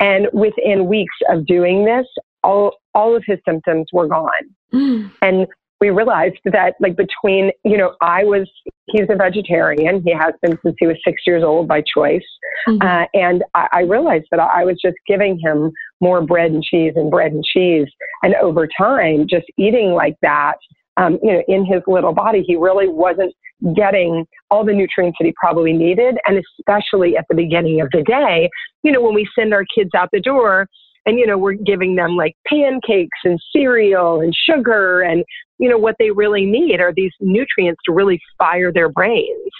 And 0.00 0.28
within 0.32 0.86
weeks 0.86 1.14
of 1.28 1.46
doing 1.46 1.84
this, 1.84 2.06
all 2.42 2.76
all 2.94 3.16
of 3.16 3.24
his 3.26 3.38
symptoms 3.46 3.88
were 3.92 4.06
gone. 4.06 4.30
Mm. 4.72 5.10
And 5.22 5.46
we 5.80 5.90
realized 5.90 6.38
that 6.44 6.74
like 6.80 6.96
between 6.96 7.50
you 7.64 7.76
know 7.76 7.94
i 8.00 8.24
was 8.24 8.48
he's 8.86 9.06
a 9.08 9.16
vegetarian. 9.16 10.02
He 10.04 10.12
has 10.12 10.34
been 10.42 10.58
since 10.62 10.76
he 10.78 10.86
was 10.86 10.96
six 11.04 11.22
years 11.26 11.42
old 11.42 11.66
by 11.68 11.82
choice. 11.82 12.22
Mm-hmm. 12.68 12.86
uh, 12.86 13.06
and 13.14 13.42
I, 13.54 13.68
I 13.72 13.80
realized 13.80 14.26
that 14.30 14.40
i 14.40 14.64
was 14.64 14.76
just 14.80 14.96
giving 15.06 15.38
him 15.38 15.72
more 16.00 16.22
bread 16.22 16.52
and 16.52 16.62
cheese 16.62 16.92
and 16.96 17.10
bread 17.10 17.32
and 17.32 17.44
cheese. 17.44 17.88
And 18.22 18.34
over 18.36 18.68
time 18.78 19.26
just 19.28 19.46
eating 19.58 19.92
like 19.92 20.16
that 20.22 20.54
um, 20.96 21.18
you 21.22 21.32
know 21.32 21.42
in 21.48 21.64
his 21.64 21.82
little 21.86 22.12
body 22.12 22.44
he 22.46 22.56
really 22.56 22.88
wasn't 22.88 23.34
getting 23.74 24.26
all 24.50 24.64
the 24.64 24.72
nutrients 24.72 25.16
that 25.18 25.26
he 25.26 25.34
probably 25.40 25.72
needed. 25.72 26.16
And 26.26 26.42
especially 26.58 27.16
at 27.16 27.24
the 27.28 27.34
beginning 27.34 27.80
of 27.80 27.88
the 27.92 28.02
day 28.02 28.48
you 28.82 28.92
know 28.92 29.00
when 29.00 29.14
we 29.14 29.28
send 29.36 29.52
our 29.52 29.64
kids 29.74 29.90
out 29.96 30.08
the 30.12 30.20
door 30.20 30.68
and 31.06 31.18
you 31.18 31.26
know 31.26 31.36
we're 31.36 31.54
giving 31.54 31.96
them 31.96 32.16
like 32.16 32.34
pancakes 32.46 33.18
and 33.24 33.40
cereal 33.52 34.20
and 34.20 34.34
sugar 34.48 35.02
and 35.02 35.24
you 35.58 35.68
know 35.68 35.78
what 35.78 35.96
they 35.98 36.10
really 36.10 36.46
need 36.46 36.80
are 36.80 36.92
these 36.92 37.12
nutrients 37.20 37.80
to 37.86 37.92
really 37.92 38.20
fire 38.38 38.72
their 38.72 38.88
brains. 38.88 39.50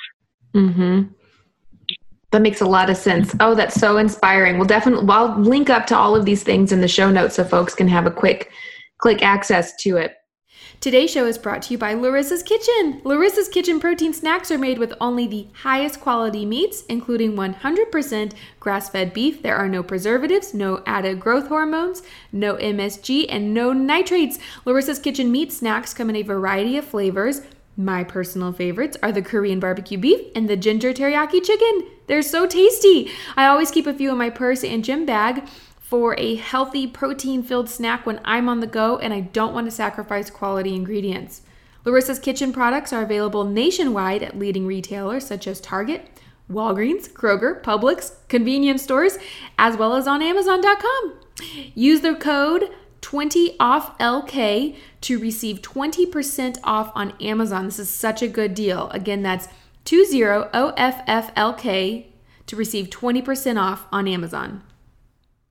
Mm-hmm. 0.55 1.03
That 2.31 2.43
makes 2.43 2.61
a 2.61 2.67
lot 2.67 2.91
of 2.91 2.97
sense. 2.97 3.35
Oh 3.41 3.55
that's 3.55 3.75
so 3.75 3.97
inspiring. 3.97 4.59
We'll 4.59 4.67
definitely 4.67 5.07
i'll 5.09 5.39
link 5.39 5.71
up 5.71 5.87
to 5.87 5.97
all 5.97 6.17
of 6.17 6.25
these 6.25 6.43
things 6.43 6.73
in 6.73 6.81
the 6.81 6.89
show 6.89 7.11
notes 7.11 7.37
so 7.37 7.45
folks 7.45 7.75
can 7.75 7.89
have 7.89 8.07
a 8.07 8.11
quick 8.11 8.51
click 8.99 9.23
access 9.23 9.75
to 9.77 9.97
it 9.97 10.17
Today's 10.85 11.11
show 11.11 11.25
is 11.25 11.39
brought 11.39 11.63
to 11.63 11.73
you 11.73 11.79
by 11.79 11.95
Lorissa's 11.95 12.43
Kitchen. 12.43 13.01
Lorissa's 13.05 13.49
Kitchen 13.49 13.81
protein 13.81 14.13
snacks 14.13 14.51
are 14.51 14.59
made 14.59 14.77
with 14.77 14.93
only 15.01 15.27
the 15.27 15.47
highest 15.63 15.99
quality 15.99 16.45
meats, 16.45 16.85
including 16.91 17.37
100% 17.37 18.33
grass 18.61 18.91
fed 18.91 19.15
beef. 19.15 19.43
There 19.43 19.57
are 19.57 19.67
no 19.67 19.83
preservatives, 19.83 20.53
no 20.53 20.83
added 20.85 21.21
growth 21.21 21.49
hormones, 21.49 22.03
no 22.33 22.57
MSG, 22.57 23.25
and 23.31 23.55
no 23.55 23.73
nitrates. 23.73 24.39
Lorissa's 24.67 24.99
Kitchen 24.99 25.33
meat 25.33 25.55
snacks 25.55 25.95
come 25.95 26.11
in 26.11 26.17
a 26.17 26.23
variety 26.23 26.77
of 26.77 26.85
flavors. 26.85 27.41
My 27.79 28.05
personal 28.05 28.53
favorites 28.53 28.99
are 29.03 29.11
the 29.11 29.23
Korean 29.23 29.61
barbecue 29.61 29.97
beef 29.97 30.21
and 30.37 30.51
the 30.51 30.57
ginger 30.59 30.93
teriyaki 30.93 31.43
chicken. 31.43 31.89
They're 32.09 32.21
so 32.21 32.47
tasty. 32.47 33.11
I 33.39 33.47
always 33.47 33.71
keep 33.71 33.87
a 33.87 33.95
few 33.95 34.13
in 34.13 34.19
my 34.19 34.29
purse 34.29 34.63
and 34.63 34.85
gym 34.85 35.07
bag 35.07 35.49
for 35.85 36.19
a 36.19 36.35
healthy, 36.37 36.87
protein 36.87 37.43
filled 37.43 37.69
snack 37.69 38.07
when 38.07 38.19
I'm 38.25 38.49
on 38.49 38.61
the 38.61 38.67
go 38.67 38.97
and 38.97 39.13
I 39.13 39.21
don't 39.21 39.53
want 39.53 39.67
to 39.67 39.71
sacrifice 39.71 40.31
quality 40.31 40.75
ingredients. 40.75 41.43
Lorissa's 41.85 42.19
Kitchen 42.19 42.55
products 42.55 42.91
are 42.91 43.03
available 43.03 43.45
nationwide 43.45 44.23
at 44.23 44.39
leading 44.39 44.67
retailers 44.67 45.27
such 45.27 45.47
as 45.47 45.61
Target, 45.61 46.09
Walgreens, 46.51 47.11
Kroger, 47.11 47.63
Publix, 47.63 48.15
convenience 48.29 48.83
stores, 48.83 49.19
as 49.59 49.77
well 49.77 49.95
as 49.95 50.07
on 50.07 50.23
Amazon.com. 50.23 51.21
Use 51.75 52.01
the 52.01 52.15
code 52.15 52.71
20OFFLK 53.03 54.77
to 55.03 55.19
receive 55.19 55.61
20% 55.61 56.61
off 56.65 56.93
on 56.95 57.13
Amazon. 57.21 57.67
This 57.67 57.79
is 57.79 57.91
such 57.91 58.23
a 58.23 58.29
good 58.29 58.55
deal. 58.55 58.89
Again, 58.89 59.23
that's 59.23 59.49
20OFFLK 59.85 60.47
to 62.47 62.57
receive 62.57 62.89
20% 62.89 63.61
off 63.61 63.85
on 63.93 64.09
Amazon. 64.09 64.63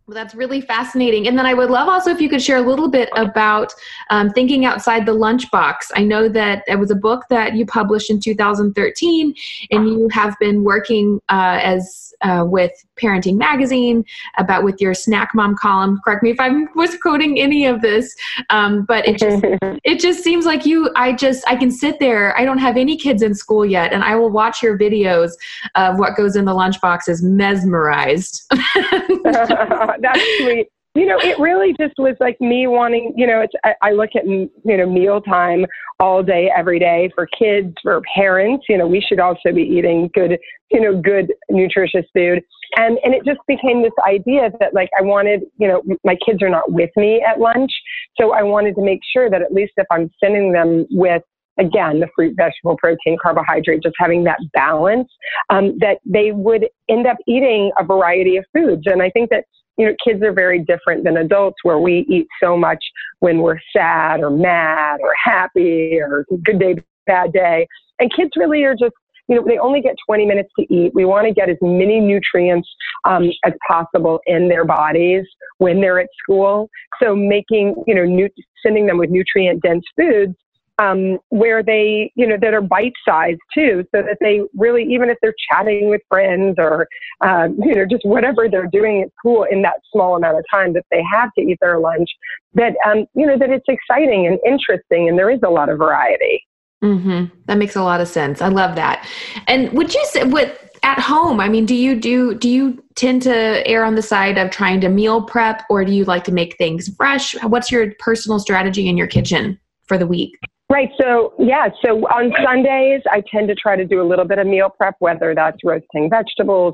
Well, 0.05 0.15
that's 0.15 0.35
really 0.35 0.59
fascinating. 0.59 1.27
And 1.27 1.37
then 1.37 1.45
I 1.45 1.53
would 1.53 1.69
love 1.69 1.87
also 1.87 2.11
if 2.11 2.19
you 2.19 2.27
could 2.27 2.41
share 2.41 2.57
a 2.57 2.61
little 2.61 2.89
bit 2.89 3.09
about 3.15 3.73
um, 4.09 4.31
thinking 4.31 4.65
outside 4.65 5.05
the 5.05 5.13
lunchbox. 5.13 5.75
I 5.95 6.03
know 6.03 6.27
that 6.27 6.63
it 6.67 6.77
was 6.77 6.91
a 6.91 6.95
book 6.95 7.23
that 7.29 7.55
you 7.55 7.65
published 7.65 8.09
in 8.09 8.19
2013, 8.19 9.33
and 9.71 9.87
you 9.87 10.09
have 10.11 10.35
been 10.41 10.65
working 10.65 11.21
uh, 11.29 11.59
as 11.63 12.13
uh, 12.23 12.43
with 12.45 12.71
Parenting 13.01 13.37
Magazine 13.37 14.03
about 14.37 14.63
with 14.63 14.79
your 14.79 14.93
Snack 14.93 15.31
Mom 15.33 15.55
column. 15.55 15.99
Correct 16.03 16.23
me 16.23 16.31
if 16.31 16.39
I 16.39 16.49
was 16.75 16.97
quoting 17.01 17.39
any 17.39 17.65
of 17.65 17.81
this, 17.81 18.13
um, 18.49 18.85
but 18.85 19.07
it 19.07 19.17
just 19.17 19.43
it 19.83 19.99
just 19.99 20.23
seems 20.23 20.45
like 20.45 20.65
you. 20.65 20.89
I 20.95 21.13
just 21.13 21.43
I 21.47 21.55
can 21.55 21.71
sit 21.71 21.99
there. 21.99 22.37
I 22.37 22.45
don't 22.45 22.57
have 22.57 22.77
any 22.77 22.97
kids 22.97 23.21
in 23.21 23.35
school 23.35 23.65
yet, 23.65 23.93
and 23.93 24.03
I 24.03 24.15
will 24.15 24.29
watch 24.29 24.61
your 24.61 24.77
videos 24.77 25.31
of 25.75 25.97
what 25.97 26.15
goes 26.15 26.35
in 26.35 26.45
the 26.45 26.53
lunchbox. 26.53 27.07
Is 27.07 27.23
mesmerized. 27.23 28.43
That's 30.01 30.19
sweet. 30.39 30.67
you 30.95 31.07
know, 31.07 31.17
it 31.19 31.39
really 31.39 31.73
just 31.79 31.95
was 31.97 32.15
like 32.19 32.39
me 32.39 32.67
wanting, 32.67 33.13
you 33.17 33.25
know, 33.25 33.41
it's, 33.41 33.53
I, 33.63 33.73
I 33.81 33.91
look 33.93 34.11
at, 34.15 34.25
you 34.27 34.49
know, 34.63 34.87
mealtime 34.87 35.65
all 35.99 36.21
day, 36.21 36.51
every 36.55 36.77
day 36.77 37.11
for 37.15 37.27
kids, 37.27 37.73
for 37.81 38.01
parents, 38.15 38.65
you 38.69 38.77
know, 38.77 38.85
we 38.85 39.01
should 39.01 39.19
also 39.19 39.51
be 39.53 39.63
eating 39.63 40.11
good, 40.13 40.37
you 40.69 40.81
know, 40.81 40.99
good, 41.01 41.33
nutritious 41.49 42.05
food. 42.13 42.43
And, 42.75 42.99
and 43.03 43.13
it 43.15 43.25
just 43.25 43.39
became 43.47 43.81
this 43.81 43.93
idea 44.07 44.51
that 44.59 44.75
like 44.75 44.89
I 44.97 45.01
wanted, 45.01 45.41
you 45.57 45.67
know, 45.67 45.81
my 46.03 46.15
kids 46.23 46.43
are 46.43 46.49
not 46.49 46.71
with 46.71 46.91
me 46.95 47.23
at 47.27 47.39
lunch. 47.39 47.71
So 48.19 48.33
I 48.33 48.43
wanted 48.43 48.75
to 48.75 48.81
make 48.83 48.99
sure 49.11 49.31
that 49.31 49.41
at 49.41 49.51
least 49.51 49.73
if 49.77 49.87
I'm 49.91 50.11
sending 50.23 50.51
them 50.51 50.85
with 50.91 51.23
again, 51.59 51.99
the 51.99 52.07
fruit, 52.15 52.35
vegetable, 52.35 52.75
protein, 52.77 53.17
carbohydrate, 53.21 53.83
just 53.83 53.95
having 53.99 54.23
that 54.23 54.39
balance, 54.53 55.07
um, 55.49 55.77
that 55.79 55.99
they 56.03 56.31
would 56.31 56.67
end 56.89 57.05
up 57.05 57.17
eating 57.27 57.71
a 57.77 57.83
variety 57.83 58.37
of 58.37 58.45
foods. 58.53 58.83
And 58.85 59.03
I 59.03 59.09
think 59.11 59.29
that 59.29 59.45
you 59.77 59.87
know, 59.87 59.95
kids 60.05 60.21
are 60.23 60.33
very 60.33 60.59
different 60.59 61.03
than 61.03 61.17
adults 61.17 61.57
where 61.63 61.79
we 61.79 62.05
eat 62.09 62.27
so 62.41 62.55
much 62.55 62.83
when 63.19 63.39
we're 63.39 63.59
sad 63.75 64.21
or 64.21 64.29
mad 64.29 64.99
or 65.01 65.13
happy 65.21 65.99
or 65.99 66.25
good 66.43 66.59
day, 66.59 66.75
bad 67.07 67.33
day. 67.33 67.67
And 67.99 68.13
kids 68.13 68.31
really 68.35 68.63
are 68.63 68.75
just, 68.75 68.93
you 69.27 69.35
know, 69.35 69.43
they 69.45 69.57
only 69.57 69.81
get 69.81 69.95
20 70.05 70.25
minutes 70.25 70.49
to 70.59 70.73
eat. 70.73 70.91
We 70.93 71.05
want 71.05 71.27
to 71.27 71.33
get 71.33 71.49
as 71.49 71.57
many 71.61 71.99
nutrients 71.99 72.67
um, 73.05 73.31
as 73.45 73.53
possible 73.67 74.19
in 74.25 74.49
their 74.49 74.65
bodies 74.65 75.25
when 75.57 75.81
they're 75.81 75.99
at 75.99 76.09
school. 76.21 76.69
So 77.01 77.15
making, 77.15 77.75
you 77.87 77.95
know, 77.95 78.05
nu- 78.05 78.29
sending 78.61 78.85
them 78.85 78.97
with 78.97 79.09
nutrient 79.09 79.61
dense 79.61 79.83
foods 79.97 80.35
um, 80.79 81.19
where 81.29 81.61
they, 81.61 82.11
you 82.15 82.27
know, 82.27 82.37
that 82.41 82.53
are 82.53 82.61
bite 82.61 82.93
sized 83.07 83.39
too, 83.53 83.85
so 83.93 84.01
that 84.01 84.17
they 84.19 84.41
really, 84.55 84.83
even 84.83 85.09
if 85.09 85.17
they're 85.21 85.35
chatting 85.51 85.89
with 85.89 86.01
friends 86.09 86.55
or, 86.57 86.87
um, 87.21 87.57
you 87.63 87.75
know, 87.75 87.85
just 87.85 88.05
whatever 88.05 88.49
they're 88.49 88.69
doing 88.71 89.01
at 89.01 89.09
school 89.19 89.45
in 89.49 89.61
that 89.61 89.75
small 89.91 90.15
amount 90.15 90.37
of 90.37 90.45
time 90.51 90.73
that 90.73 90.85
they 90.91 91.03
have 91.11 91.29
to 91.37 91.41
eat 91.43 91.57
their 91.61 91.79
lunch, 91.79 92.09
that, 92.53 92.73
um, 92.85 93.05
you 93.13 93.25
know, 93.25 93.37
that 93.37 93.49
it's 93.49 93.65
exciting 93.67 94.27
and 94.27 94.39
interesting 94.45 95.09
and 95.09 95.17
there 95.17 95.29
is 95.29 95.39
a 95.45 95.49
lot 95.49 95.69
of 95.69 95.77
variety. 95.77 96.43
Mm-hmm. 96.83 97.25
That 97.45 97.57
makes 97.57 97.75
a 97.75 97.83
lot 97.83 98.01
of 98.01 98.07
sense. 98.07 98.41
I 98.41 98.49
love 98.49 98.75
that. 98.75 99.07
And 99.47 99.71
would 99.71 99.93
you 99.93 100.05
say, 100.07 100.25
with 100.25 100.59
at 100.83 100.99
home, 100.99 101.39
I 101.39 101.47
mean, 101.47 101.65
do 101.65 101.73
you 101.73 101.97
do 101.97 102.35
do 102.35 102.49
you 102.49 102.83
tend 102.95 103.21
to 103.21 103.65
err 103.65 103.85
on 103.85 103.95
the 103.95 104.01
side 104.01 104.37
of 104.37 104.51
trying 104.51 104.81
to 104.81 104.89
meal 104.89 105.21
prep, 105.21 105.63
or 105.69 105.85
do 105.85 105.93
you 105.93 106.03
like 106.03 106.25
to 106.25 106.33
make 106.33 106.57
things 106.57 106.93
fresh? 106.97 107.41
What's 107.43 107.71
your 107.71 107.93
personal 107.99 108.37
strategy 108.37 108.89
in 108.89 108.97
your 108.97 109.07
kitchen 109.07 109.57
for 109.87 109.97
the 109.97 110.05
week? 110.05 110.37
Right. 110.73 110.89
So, 110.99 111.33
yeah. 111.37 111.67
So 111.85 111.99
on 112.07 112.33
Sundays, 112.43 113.01
I 113.11 113.21
tend 113.31 113.47
to 113.49 113.53
try 113.53 113.75
to 113.75 113.85
do 113.85 114.01
a 114.01 114.07
little 114.07 114.25
bit 114.25 114.39
of 114.39 114.47
meal 114.47 114.71
prep, 114.75 114.95
whether 114.97 115.35
that's 115.35 115.57
roasting 115.63 116.09
vegetables, 116.09 116.73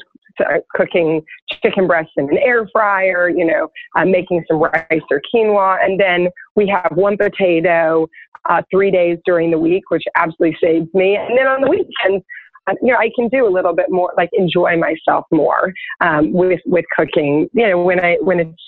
cooking 0.73 1.21
chicken 1.61 1.85
breasts 1.85 2.13
in 2.15 2.29
an 2.29 2.37
air 2.37 2.65
fryer, 2.71 3.27
you 3.27 3.43
know, 3.43 3.67
uh, 3.97 4.05
making 4.05 4.45
some 4.49 4.59
rice 4.59 5.01
or 5.11 5.21
quinoa. 5.35 5.83
And 5.83 5.99
then 5.99 6.29
we 6.55 6.65
have 6.69 6.93
one 6.95 7.17
potato 7.17 8.07
uh, 8.49 8.61
three 8.71 8.89
days 8.89 9.17
during 9.25 9.51
the 9.51 9.59
week, 9.59 9.83
which 9.89 10.03
absolutely 10.15 10.57
saves 10.63 10.87
me. 10.93 11.17
And 11.17 11.37
then 11.37 11.47
on 11.47 11.59
the 11.59 11.69
weekends, 11.69 12.23
uh, 12.67 12.75
you 12.81 12.93
know, 12.93 12.99
I 12.99 13.09
can 13.13 13.27
do 13.27 13.45
a 13.45 13.51
little 13.51 13.75
bit 13.75 13.87
more, 13.89 14.13
like 14.15 14.29
enjoy 14.31 14.77
myself 14.77 15.25
more 15.29 15.73
um, 15.99 16.31
with 16.31 16.61
with 16.65 16.85
cooking. 16.95 17.49
You 17.51 17.67
know, 17.67 17.83
when 17.83 17.99
I 17.99 18.15
when 18.21 18.39
it's 18.39 18.63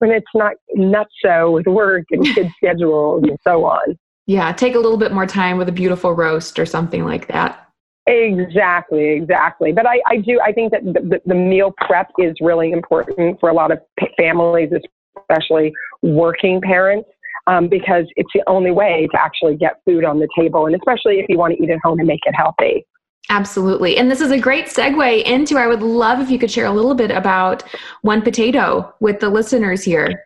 when 0.00 0.10
it's 0.10 0.26
not 0.34 0.52
nuts 0.74 1.14
so 1.24 1.50
with 1.52 1.66
work 1.66 2.04
and 2.10 2.26
kids' 2.34 2.50
schedules 2.62 3.22
and 3.22 3.38
so 3.42 3.64
on. 3.64 3.96
Yeah, 4.30 4.52
take 4.52 4.76
a 4.76 4.78
little 4.78 4.96
bit 4.96 5.10
more 5.10 5.26
time 5.26 5.58
with 5.58 5.68
a 5.68 5.72
beautiful 5.72 6.12
roast 6.12 6.60
or 6.60 6.64
something 6.64 7.04
like 7.04 7.26
that. 7.26 7.68
Exactly, 8.06 9.08
exactly. 9.08 9.72
But 9.72 9.88
I, 9.88 10.00
I 10.06 10.18
do, 10.18 10.40
I 10.40 10.52
think 10.52 10.70
that 10.70 10.84
the, 10.84 11.20
the 11.26 11.34
meal 11.34 11.74
prep 11.78 12.12
is 12.16 12.36
really 12.40 12.70
important 12.70 13.40
for 13.40 13.48
a 13.48 13.52
lot 13.52 13.72
of 13.72 13.80
families, 14.16 14.70
especially 15.18 15.72
working 16.02 16.60
parents. 16.60 17.08
Um, 17.48 17.66
because 17.66 18.04
it's 18.14 18.30
the 18.32 18.44
only 18.46 18.70
way 18.70 19.08
to 19.10 19.20
actually 19.20 19.56
get 19.56 19.80
food 19.84 20.04
on 20.04 20.20
the 20.20 20.28
table, 20.38 20.66
and 20.66 20.76
especially 20.76 21.18
if 21.18 21.26
you 21.28 21.36
want 21.36 21.56
to 21.56 21.60
eat 21.60 21.70
at 21.70 21.80
home 21.82 21.98
and 21.98 22.06
make 22.06 22.20
it 22.24 22.34
healthy. 22.36 22.86
Absolutely. 23.30 23.96
And 23.96 24.08
this 24.08 24.20
is 24.20 24.30
a 24.30 24.38
great 24.38 24.66
segue 24.66 25.24
into 25.24 25.58
I 25.58 25.66
would 25.66 25.82
love 25.82 26.20
if 26.20 26.30
you 26.30 26.38
could 26.38 26.50
share 26.50 26.66
a 26.66 26.70
little 26.70 26.94
bit 26.94 27.10
about 27.10 27.64
One 28.02 28.22
Potato 28.22 28.94
with 29.00 29.18
the 29.18 29.30
listeners 29.30 29.82
here. 29.82 30.22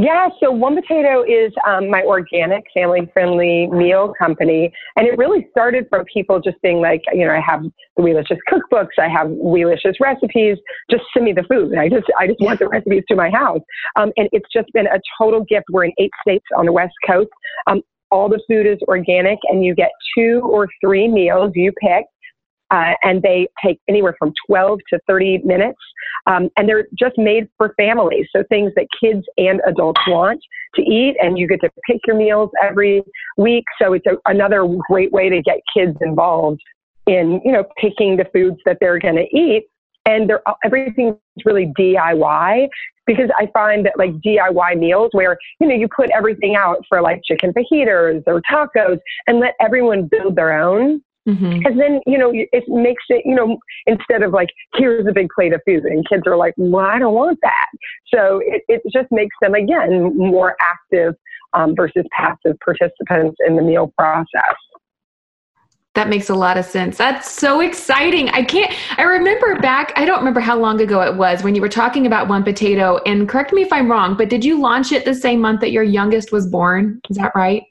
Yeah, 0.00 0.28
so 0.40 0.52
One 0.52 0.76
Potato 0.76 1.24
is 1.24 1.52
um, 1.66 1.90
my 1.90 2.02
organic, 2.04 2.62
family 2.72 3.10
friendly 3.12 3.66
meal 3.66 4.12
company. 4.16 4.72
And 4.94 5.08
it 5.08 5.18
really 5.18 5.48
started 5.50 5.86
from 5.90 6.04
people 6.04 6.40
just 6.40 6.62
being 6.62 6.80
like, 6.80 7.02
you 7.12 7.26
know, 7.26 7.32
I 7.32 7.40
have 7.40 7.62
the 7.96 8.02
Weelicious 8.02 8.38
cookbooks, 8.48 8.96
I 8.96 9.08
have 9.08 9.26
Weelicious 9.26 9.94
recipes, 9.98 10.56
just 10.88 11.02
send 11.12 11.24
me 11.24 11.32
the 11.32 11.42
food. 11.42 11.76
I 11.76 11.88
just, 11.88 12.06
I 12.16 12.28
just 12.28 12.40
want 12.40 12.60
the 12.60 12.68
recipes 12.68 13.02
to 13.08 13.16
my 13.16 13.28
house. 13.28 13.60
Um, 13.96 14.12
and 14.16 14.28
it's 14.30 14.46
just 14.52 14.68
been 14.72 14.86
a 14.86 15.00
total 15.20 15.44
gift. 15.48 15.64
We're 15.72 15.86
in 15.86 15.92
eight 15.98 16.12
states 16.22 16.46
on 16.56 16.66
the 16.66 16.72
West 16.72 16.94
Coast. 17.04 17.30
Um, 17.66 17.82
all 18.12 18.28
the 18.28 18.40
food 18.48 18.66
is 18.68 18.78
organic, 18.86 19.38
and 19.50 19.64
you 19.64 19.74
get 19.74 19.90
two 20.16 20.42
or 20.44 20.68
three 20.80 21.08
meals 21.08 21.50
you 21.56 21.72
pick 21.72 22.04
uh, 22.70 22.94
and 23.02 23.22
they 23.22 23.48
take 23.64 23.80
anywhere 23.88 24.14
from 24.18 24.32
12 24.46 24.80
to 24.90 25.00
30 25.06 25.38
minutes. 25.44 25.78
Um, 26.26 26.50
and 26.56 26.68
they're 26.68 26.86
just 26.98 27.16
made 27.16 27.48
for 27.56 27.74
families. 27.78 28.26
So 28.34 28.44
things 28.48 28.72
that 28.76 28.86
kids 29.02 29.24
and 29.38 29.60
adults 29.66 30.00
want 30.06 30.40
to 30.74 30.82
eat, 30.82 31.16
and 31.20 31.38
you 31.38 31.48
get 31.48 31.60
to 31.62 31.70
pick 31.88 32.00
your 32.06 32.16
meals 32.16 32.50
every 32.62 33.02
week. 33.36 33.64
So 33.80 33.94
it's 33.94 34.06
a, 34.06 34.16
another 34.26 34.66
great 34.88 35.12
way 35.12 35.30
to 35.30 35.40
get 35.40 35.60
kids 35.74 35.96
involved 36.00 36.60
in, 37.06 37.40
you 37.44 37.52
know, 37.52 37.64
picking 37.80 38.16
the 38.16 38.26
foods 38.32 38.58
that 38.66 38.76
they're 38.80 38.98
going 38.98 39.16
to 39.16 39.36
eat. 39.36 39.64
And 40.04 40.28
they're, 40.28 40.42
everything's 40.64 41.16
really 41.44 41.72
DIY 41.78 42.68
because 43.06 43.30
I 43.38 43.48
find 43.52 43.84
that 43.86 43.94
like 43.98 44.12
DIY 44.12 44.78
meals 44.78 45.10
where, 45.12 45.36
you 45.60 45.68
know, 45.68 45.74
you 45.74 45.88
put 45.94 46.10
everything 46.10 46.56
out 46.56 46.78
for 46.88 47.00
like 47.00 47.20
chicken 47.24 47.52
fajitas 47.52 48.22
or 48.26 48.42
tacos 48.50 48.98
and 49.26 49.40
let 49.40 49.54
everyone 49.60 50.08
build 50.10 50.36
their 50.36 50.58
own 50.58 51.02
Mm-hmm. 51.28 51.66
And 51.66 51.78
then, 51.78 52.00
you 52.06 52.16
know, 52.16 52.32
it 52.32 52.64
makes 52.68 53.02
it, 53.10 53.22
you 53.26 53.34
know, 53.34 53.58
instead 53.86 54.22
of 54.22 54.32
like, 54.32 54.48
here's 54.76 55.06
a 55.06 55.12
big 55.12 55.28
plate 55.34 55.52
of 55.52 55.60
food, 55.66 55.84
and 55.84 56.08
kids 56.08 56.22
are 56.26 56.38
like, 56.38 56.54
well, 56.56 56.86
I 56.86 56.98
don't 56.98 57.12
want 57.12 57.38
that. 57.42 57.66
So 58.14 58.40
it, 58.42 58.62
it 58.68 58.80
just 58.90 59.08
makes 59.10 59.36
them, 59.42 59.54
again, 59.54 60.16
more 60.16 60.56
active 60.58 61.14
um, 61.52 61.74
versus 61.76 62.04
passive 62.12 62.58
participants 62.64 63.36
in 63.46 63.56
the 63.56 63.62
meal 63.62 63.92
process. 63.98 64.56
That 65.94 66.08
makes 66.08 66.30
a 66.30 66.34
lot 66.34 66.56
of 66.56 66.64
sense. 66.64 66.96
That's 66.96 67.30
so 67.30 67.60
exciting. 67.60 68.28
I 68.30 68.42
can't, 68.44 68.72
I 68.96 69.02
remember 69.02 69.58
back, 69.60 69.92
I 69.96 70.04
don't 70.04 70.18
remember 70.18 70.40
how 70.40 70.56
long 70.56 70.80
ago 70.80 71.02
it 71.02 71.16
was 71.16 71.42
when 71.42 71.54
you 71.54 71.60
were 71.60 71.68
talking 71.68 72.06
about 72.06 72.28
One 72.28 72.44
Potato, 72.44 73.00
and 73.04 73.28
correct 73.28 73.52
me 73.52 73.62
if 73.62 73.72
I'm 73.72 73.90
wrong, 73.90 74.16
but 74.16 74.30
did 74.30 74.44
you 74.44 74.60
launch 74.60 74.92
it 74.92 75.04
the 75.04 75.14
same 75.14 75.40
month 75.40 75.60
that 75.60 75.72
your 75.72 75.82
youngest 75.82 76.32
was 76.32 76.46
born? 76.46 77.00
Is 77.10 77.16
that 77.16 77.32
right? 77.34 77.64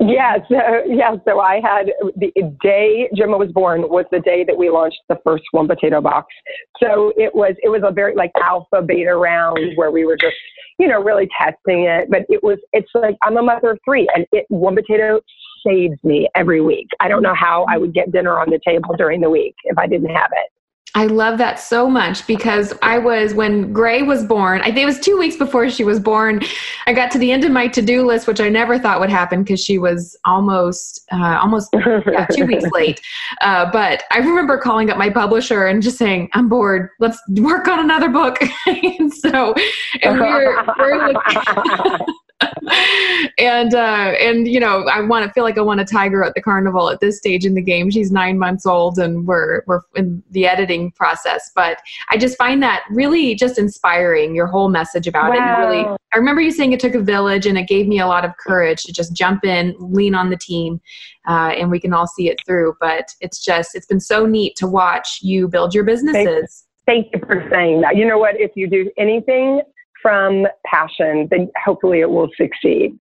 Yeah, 0.00 0.38
so 0.48 0.82
yeah, 0.86 1.14
so 1.26 1.40
I 1.40 1.60
had 1.62 1.92
the 2.16 2.32
day 2.62 3.10
Gemma 3.14 3.36
was 3.36 3.52
born 3.52 3.82
was 3.82 4.06
the 4.10 4.20
day 4.20 4.44
that 4.44 4.56
we 4.56 4.70
launched 4.70 5.00
the 5.10 5.18
first 5.22 5.44
one 5.50 5.68
potato 5.68 6.00
box. 6.00 6.34
So 6.82 7.12
it 7.18 7.34
was 7.34 7.54
it 7.62 7.68
was 7.68 7.82
a 7.84 7.92
very 7.92 8.14
like 8.14 8.32
alpha 8.42 8.80
beta 8.80 9.14
round 9.14 9.58
where 9.76 9.90
we 9.90 10.06
were 10.06 10.16
just 10.16 10.36
you 10.78 10.88
know 10.88 11.02
really 11.02 11.28
testing 11.38 11.84
it. 11.84 12.08
But 12.10 12.22
it 12.30 12.42
was 12.42 12.58
it's 12.72 12.90
like 12.94 13.16
I'm 13.22 13.36
a 13.36 13.42
mother 13.42 13.72
of 13.72 13.78
three, 13.84 14.08
and 14.14 14.26
it 14.32 14.46
one 14.48 14.74
potato 14.74 15.20
saves 15.66 16.02
me 16.02 16.30
every 16.34 16.62
week. 16.62 16.88
I 17.00 17.08
don't 17.08 17.22
know 17.22 17.34
how 17.34 17.66
I 17.68 17.76
would 17.76 17.92
get 17.92 18.10
dinner 18.10 18.38
on 18.38 18.48
the 18.48 18.60
table 18.66 18.94
during 18.96 19.20
the 19.20 19.28
week 19.28 19.54
if 19.64 19.76
I 19.76 19.86
didn't 19.86 20.14
have 20.14 20.30
it. 20.32 20.50
I 20.94 21.06
love 21.06 21.38
that 21.38 21.60
so 21.60 21.88
much 21.88 22.26
because 22.26 22.74
I 22.82 22.98
was 22.98 23.32
when 23.32 23.72
Gray 23.72 24.02
was 24.02 24.24
born. 24.24 24.60
I 24.60 24.66
think 24.66 24.78
it 24.78 24.86
was 24.86 24.98
two 24.98 25.16
weeks 25.16 25.36
before 25.36 25.70
she 25.70 25.84
was 25.84 26.00
born. 26.00 26.40
I 26.86 26.92
got 26.92 27.10
to 27.12 27.18
the 27.18 27.30
end 27.30 27.44
of 27.44 27.52
my 27.52 27.68
to-do 27.68 28.04
list, 28.04 28.26
which 28.26 28.40
I 28.40 28.48
never 28.48 28.78
thought 28.78 28.98
would 28.98 29.10
happen 29.10 29.42
because 29.42 29.62
she 29.62 29.78
was 29.78 30.16
almost 30.24 31.06
uh, 31.12 31.38
almost 31.40 31.70
yeah, 31.74 32.26
two 32.26 32.44
weeks 32.44 32.64
late. 32.72 33.00
Uh, 33.40 33.70
but 33.70 34.02
I 34.10 34.18
remember 34.18 34.58
calling 34.58 34.90
up 34.90 34.98
my 34.98 35.10
publisher 35.10 35.66
and 35.66 35.82
just 35.82 35.96
saying, 35.96 36.28
"I'm 36.32 36.48
bored. 36.48 36.90
Let's 36.98 37.18
work 37.36 37.68
on 37.68 37.78
another 37.78 38.08
book." 38.08 38.38
and 38.66 39.12
so, 39.12 39.54
and 40.02 40.18
we're, 40.18 40.64
we're 40.78 41.08
looking, 41.12 42.06
and 43.40 43.74
uh, 43.74 44.12
and 44.20 44.46
you 44.46 44.60
know, 44.60 44.84
I 44.84 45.00
want 45.00 45.26
to 45.26 45.32
feel 45.32 45.44
like 45.44 45.56
I 45.56 45.62
want 45.62 45.80
a 45.80 45.84
tiger 45.84 46.22
at 46.22 46.34
the 46.34 46.42
carnival 46.42 46.90
at 46.90 47.00
this 47.00 47.16
stage 47.16 47.46
in 47.46 47.54
the 47.54 47.62
game. 47.62 47.90
She's 47.90 48.12
nine 48.12 48.38
months 48.38 48.66
old, 48.66 48.98
and 48.98 49.26
we're 49.26 49.62
we're 49.66 49.80
in 49.96 50.22
the 50.30 50.46
editing 50.46 50.92
process. 50.92 51.50
But 51.54 51.78
I 52.10 52.18
just 52.18 52.36
find 52.36 52.62
that 52.62 52.84
really 52.90 53.34
just 53.34 53.58
inspiring. 53.58 54.34
Your 54.34 54.46
whole 54.46 54.68
message 54.68 55.06
about 55.06 55.30
wow. 55.30 55.36
it. 55.36 55.66
Really, 55.66 55.96
I 56.12 56.18
remember 56.18 56.42
you 56.42 56.50
saying 56.50 56.72
it 56.72 56.80
took 56.80 56.94
a 56.94 57.00
village, 57.00 57.46
and 57.46 57.56
it 57.56 57.66
gave 57.66 57.88
me 57.88 57.98
a 57.98 58.06
lot 58.06 58.24
of 58.24 58.32
courage 58.36 58.82
to 58.84 58.92
just 58.92 59.14
jump 59.14 59.44
in, 59.44 59.74
lean 59.78 60.14
on 60.14 60.28
the 60.28 60.36
team, 60.36 60.80
uh, 61.26 61.52
and 61.56 61.70
we 61.70 61.80
can 61.80 61.94
all 61.94 62.06
see 62.06 62.28
it 62.28 62.40
through. 62.46 62.74
But 62.78 63.14
it's 63.20 63.42
just 63.42 63.74
it's 63.74 63.86
been 63.86 64.00
so 64.00 64.26
neat 64.26 64.54
to 64.56 64.66
watch 64.66 65.20
you 65.22 65.48
build 65.48 65.74
your 65.74 65.84
businesses. 65.84 66.66
Thank 66.84 67.08
you 67.14 67.20
for 67.20 67.48
saying 67.50 67.80
that. 67.80 67.96
You 67.96 68.06
know 68.06 68.18
what? 68.18 68.38
If 68.38 68.50
you 68.54 68.68
do 68.68 68.90
anything 68.98 69.62
from 70.02 70.46
passion, 70.66 71.28
then 71.30 71.50
hopefully 71.64 72.00
it 72.00 72.10
will 72.10 72.28
succeed. 72.36 72.98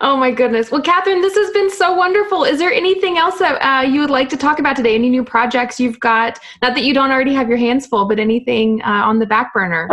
Oh 0.00 0.16
my 0.16 0.30
goodness. 0.30 0.70
Well, 0.70 0.82
Catherine, 0.82 1.20
this 1.20 1.34
has 1.34 1.50
been 1.50 1.70
so 1.70 1.92
wonderful. 1.92 2.44
Is 2.44 2.58
there 2.58 2.72
anything 2.72 3.18
else 3.18 3.38
that 3.40 3.58
uh, 3.58 3.82
you 3.82 4.00
would 4.00 4.10
like 4.10 4.28
to 4.28 4.36
talk 4.36 4.60
about 4.60 4.76
today? 4.76 4.94
Any 4.94 5.10
new 5.10 5.24
projects 5.24 5.80
you've 5.80 5.98
got? 5.98 6.38
Not 6.62 6.74
that 6.74 6.84
you 6.84 6.94
don't 6.94 7.10
already 7.10 7.34
have 7.34 7.48
your 7.48 7.58
hands 7.58 7.86
full, 7.86 8.06
but 8.06 8.20
anything 8.20 8.80
uh, 8.82 9.02
on 9.04 9.18
the 9.18 9.26
back 9.26 9.52
burner? 9.52 9.88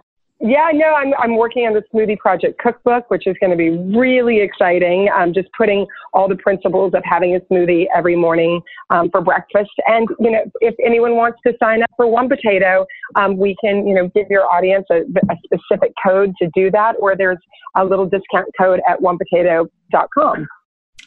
Yeah, 0.40 0.70
no, 0.72 0.94
I'm, 0.94 1.12
I'm 1.18 1.36
working 1.36 1.66
on 1.66 1.74
the 1.74 1.82
Smoothie 1.92 2.16
Project 2.18 2.60
cookbook, 2.60 3.10
which 3.10 3.26
is 3.26 3.34
going 3.40 3.50
to 3.50 3.56
be 3.56 3.70
really 3.70 4.40
exciting. 4.40 5.08
I'm 5.12 5.34
just 5.34 5.48
putting 5.56 5.84
all 6.12 6.28
the 6.28 6.36
principles 6.36 6.92
of 6.94 7.02
having 7.04 7.34
a 7.34 7.40
smoothie 7.52 7.86
every 7.94 8.14
morning 8.14 8.60
um, 8.90 9.10
for 9.10 9.20
breakfast. 9.20 9.72
And, 9.86 10.08
you 10.20 10.30
know, 10.30 10.44
if 10.60 10.76
anyone 10.84 11.16
wants 11.16 11.40
to 11.44 11.54
sign 11.60 11.82
up 11.82 11.90
for 11.96 12.06
One 12.06 12.28
Potato, 12.28 12.86
um, 13.16 13.36
we 13.36 13.56
can, 13.62 13.84
you 13.84 13.94
know, 13.94 14.08
give 14.14 14.26
your 14.30 14.44
audience 14.44 14.86
a, 14.92 14.98
a 15.00 15.36
specific 15.44 15.92
code 16.06 16.32
to 16.40 16.48
do 16.54 16.70
that, 16.70 16.94
or 17.00 17.16
there's 17.16 17.38
a 17.76 17.84
little 17.84 18.08
discount 18.08 18.46
code 18.56 18.80
at 18.88 19.00
onepotato.com. 19.00 20.46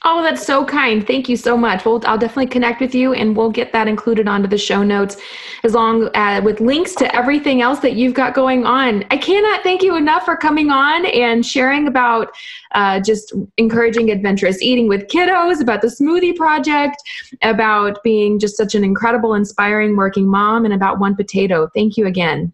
Oh, 0.03 0.24
that's 0.24 0.43
so 0.43 0.65
kind. 0.65 1.05
Thank 1.05 1.29
you 1.29 1.38
so 1.38 1.55
much. 1.55 1.86
Well, 1.86 2.01
I'll 2.05 2.17
definitely 2.17 2.48
connect 2.48 2.81
with 2.81 2.96
you 2.96 3.13
and 3.13 3.38
we'll 3.38 3.51
get 3.51 3.72
that 3.74 3.88
included 3.88 4.27
onto 4.27 4.48
the 4.48 4.58
show 4.58 4.81
notes 4.81 5.17
as 5.63 5.75
long 5.75 6.10
uh, 6.15 6.41
with 6.43 6.60
links 6.60 6.96
to 6.96 7.15
everything 7.15 7.62
else 7.62 7.79
that 7.81 7.93
you've 7.93 8.15
got 8.15 8.34
going 8.34 8.65
on. 8.65 9.05
I 9.12 9.17
cannot 9.17 9.62
thank 9.62 9.84
you 9.84 9.96
enough 9.96 10.25
for 10.25 10.36
coming 10.36 10.72
on 10.72 11.05
and 11.05 11.46
sharing 11.46 11.88
about 11.88 12.31
uh, 12.72 13.00
just 13.00 13.34
encouraging 13.58 14.10
adventurous 14.10 14.60
eating 14.63 14.88
with 14.88 15.05
kiddos, 15.08 15.62
about 15.62 15.84
the 15.84 15.88
smoothie 15.88 16.36
project, 16.36 16.98
about 17.43 18.01
being 18.03 18.39
just 18.39 18.58
such 18.58 18.74
an 18.74 18.84
incredible, 18.84 19.36
inspiring 19.36 19.96
working 19.96 20.27
mom, 20.27 20.65
and 20.65 20.74
about 20.74 20.98
One 20.98 21.15
Potato. 21.15 21.70
Thank 21.75 21.96
you 21.96 22.08
again. 22.08 22.51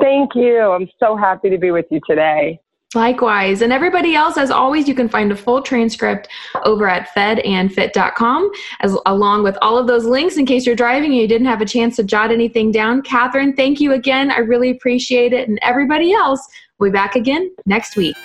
Thank 0.00 0.36
you. 0.36 0.60
I'm 0.60 0.88
so 1.00 1.16
happy 1.16 1.50
to 1.50 1.58
be 1.58 1.72
with 1.72 1.86
you 1.90 2.00
today. 2.06 2.60
Likewise. 2.94 3.62
And 3.62 3.72
everybody 3.72 4.14
else, 4.14 4.38
as 4.38 4.50
always, 4.50 4.86
you 4.86 4.94
can 4.94 5.08
find 5.08 5.32
a 5.32 5.36
full 5.36 5.60
transcript 5.60 6.28
over 6.64 6.88
at 6.88 7.08
fedandfit.com, 7.14 8.50
as 8.80 8.96
along 9.06 9.42
with 9.42 9.58
all 9.60 9.76
of 9.76 9.86
those 9.86 10.04
links 10.04 10.36
in 10.36 10.46
case 10.46 10.64
you're 10.64 10.76
driving 10.76 11.10
and 11.10 11.20
you 11.20 11.28
didn't 11.28 11.48
have 11.48 11.60
a 11.60 11.66
chance 11.66 11.96
to 11.96 12.04
jot 12.04 12.30
anything 12.30 12.70
down. 12.70 13.02
Catherine, 13.02 13.54
thank 13.54 13.80
you 13.80 13.92
again. 13.92 14.30
I 14.30 14.38
really 14.38 14.70
appreciate 14.70 15.32
it. 15.32 15.48
And 15.48 15.58
everybody 15.62 16.12
else, 16.12 16.46
we'll 16.78 16.90
be 16.90 16.94
back 16.94 17.16
again 17.16 17.54
next 17.66 17.96
week. 17.96 18.16